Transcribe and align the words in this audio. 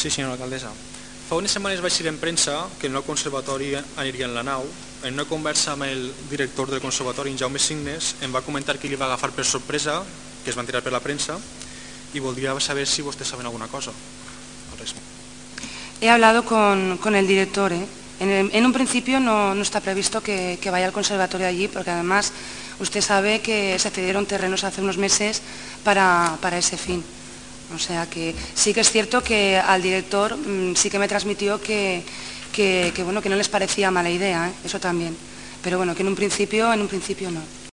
Sí, 0.00 0.08
senyora 0.08 0.32
alcaldessa. 0.38 0.70
Fa 1.28 1.36
unes 1.38 1.52
setmanes 1.54 1.82
vaig 1.84 1.92
dir 2.00 2.08
en 2.10 2.16
premsa 2.18 2.54
que 2.80 2.88
el 2.88 2.94
nou 2.96 3.04
conservatori 3.06 3.74
aniria 4.00 4.26
en 4.26 4.32
la 4.34 4.42
nau. 4.46 4.64
En 5.04 5.14
una 5.14 5.26
conversa 5.28 5.74
amb 5.76 5.84
el 5.86 6.08
director 6.30 6.70
del 6.72 6.80
conservatori, 6.80 7.30
en 7.30 7.38
Jaume 7.38 7.60
Signes, 7.60 8.14
em 8.24 8.32
va 8.34 8.42
comentar 8.42 8.78
que 8.80 8.88
li 8.88 8.96
va 8.98 9.06
agafar 9.10 9.30
per 9.36 9.44
sorpresa, 9.44 10.00
que 10.44 10.50
es 10.50 10.56
van 10.56 10.66
tirar 10.66 10.82
per 10.82 10.92
la 10.92 11.00
premsa, 11.04 11.36
i 12.14 12.18
voldria 12.20 12.56
saber 12.60 12.86
si 12.88 13.02
vostès 13.06 13.28
saben 13.28 13.46
alguna 13.46 13.68
cosa. 13.68 13.92
Res. 14.80 14.94
He 16.00 16.08
hablado 16.10 16.44
con, 16.44 16.96
con 16.98 17.14
el 17.14 17.26
director. 17.28 17.72
¿eh? 17.72 17.86
En, 18.20 18.30
el- 18.30 18.50
en 18.52 18.66
un 18.66 18.72
principio 18.72 19.20
no, 19.20 19.54
no 19.54 19.62
está 19.62 19.80
previsto 19.80 20.22
que, 20.22 20.58
que 20.60 20.70
vaya 20.70 20.86
al 20.86 20.92
conservatorio 20.92 21.46
allí, 21.46 21.68
porque 21.68 21.90
además 21.90 22.32
usted 22.80 23.00
sabe 23.02 23.40
que 23.40 23.78
se 23.78 23.90
cedieron 23.90 24.26
terrenos 24.26 24.64
hace 24.64 24.80
unos 24.80 24.96
meses 24.96 25.42
para, 25.84 26.36
para 26.40 26.58
ese 26.58 26.76
fin. 26.76 27.04
O 27.74 27.78
sea 27.78 28.08
que 28.08 28.34
sí 28.54 28.74
que 28.74 28.80
es 28.80 28.90
cierto 28.90 29.22
que 29.22 29.56
al 29.56 29.82
director 29.82 30.36
mm, 30.36 30.74
sí 30.74 30.90
que 30.90 30.98
me 30.98 31.08
transmitió 31.08 31.60
que, 31.60 32.02
que, 32.52 32.92
bueno, 33.04 33.22
que 33.22 33.28
no 33.28 33.36
les 33.36 33.48
parecía 33.48 33.90
mala 33.90 34.10
idea, 34.10 34.48
¿eh? 34.48 34.52
eso 34.64 34.80
también. 34.80 35.16
Pero 35.62 35.76
bueno, 35.76 35.94
que 35.94 36.02
en 36.02 36.08
un 36.08 36.16
principio, 36.16 36.72
en 36.72 36.80
un 36.80 36.88
principio 36.88 37.30
no. 37.30 37.59